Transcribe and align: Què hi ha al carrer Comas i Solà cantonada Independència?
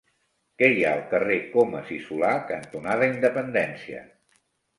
Què 0.61 0.69
hi 0.75 0.79
ha 0.85 0.93
al 0.99 1.03
carrer 1.11 1.37
Comas 1.51 1.91
i 1.97 1.99
Solà 2.07 2.33
cantonada 2.53 3.11
Independència? 3.13 4.03